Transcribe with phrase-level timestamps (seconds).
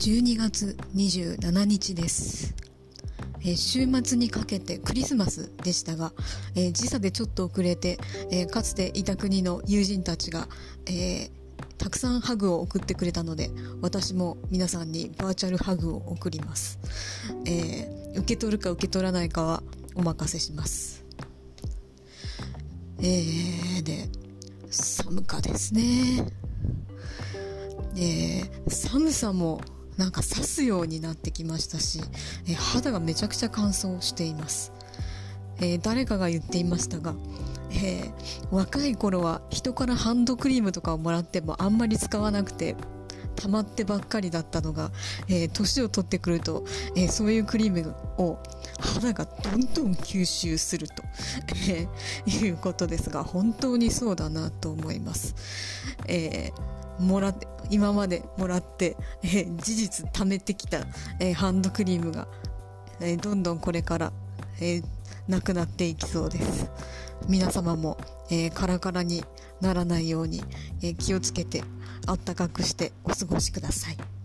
[0.00, 2.54] 12月27日です。
[3.42, 6.14] えー週末にかけてクリスマスでしたが、
[6.54, 7.98] えー時差でちょっと遅れて、
[8.30, 10.48] えーかつていた国の友人たちが、
[10.86, 11.28] え
[11.76, 13.50] たくさんハグを送ってくれたので、
[13.82, 16.78] 私も皆さんにバーチャルハグを送ります。
[17.44, 17.86] え
[18.16, 19.62] 受け取るか受け取らないかは
[19.94, 21.04] お任せします。
[23.00, 24.08] えー、で、
[24.70, 26.26] 寒かですね。
[27.96, 29.60] えー寒さも
[29.96, 32.00] なんか刺すようになってきましたし、
[32.48, 34.72] え肌がめちゃくちゃ乾燥しています。
[35.60, 37.14] えー誰かが言っていましたが、
[37.72, 38.10] えー
[38.50, 42.76] 若い頃は人からハンドクリームとかをもらってもあんまり使わなくて
[43.36, 44.90] 溜まってばっかりだったのが、
[45.28, 46.64] えー年を取ってくると、
[46.96, 48.38] えーそういうクリームを
[48.80, 51.02] 肌がどんどん吸収すると、
[51.68, 55.34] えーいうことですが本当にそうだなと思います。
[56.06, 60.80] えーもらって今までもらって、えー事実貯めてきた、
[61.18, 62.28] えーハンドクリームが、
[63.00, 64.12] えーどんどんこれから、
[64.60, 64.82] え
[65.28, 66.70] なくなっていきそうです。
[67.28, 67.98] 皆様も、
[68.30, 69.24] えカラカラに
[69.60, 70.42] ならないように、
[70.82, 71.62] え気をつけて
[72.06, 74.19] あったかくしてお過ごしください。